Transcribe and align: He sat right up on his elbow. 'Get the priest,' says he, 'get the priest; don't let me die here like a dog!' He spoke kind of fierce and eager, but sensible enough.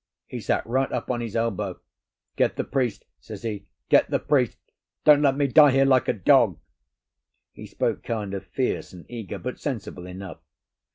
He 0.25 0.39
sat 0.39 0.65
right 0.65 0.91
up 0.91 1.11
on 1.11 1.21
his 1.21 1.35
elbow. 1.35 1.79
'Get 2.35 2.55
the 2.55 2.63
priest,' 2.63 3.05
says 3.19 3.43
he, 3.43 3.67
'get 3.87 4.09
the 4.09 4.17
priest; 4.17 4.57
don't 5.03 5.21
let 5.21 5.37
me 5.37 5.45
die 5.45 5.69
here 5.69 5.85
like 5.85 6.07
a 6.07 6.13
dog!' 6.13 6.57
He 7.51 7.67
spoke 7.67 8.01
kind 8.01 8.33
of 8.33 8.43
fierce 8.47 8.93
and 8.93 9.05
eager, 9.07 9.37
but 9.37 9.59
sensible 9.59 10.07
enough. 10.07 10.39